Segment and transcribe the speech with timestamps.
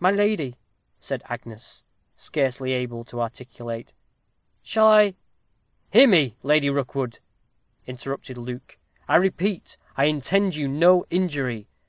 [0.00, 0.56] "My lady,"
[0.98, 1.84] said Agnes,
[2.16, 3.92] scarcely able to articulate,
[4.60, 5.14] "shall I"
[5.92, 7.20] "Hear me, Lady Rookwood,"
[7.86, 8.76] interrupted Luke.
[9.06, 11.68] "I repeat, I intend you no injury.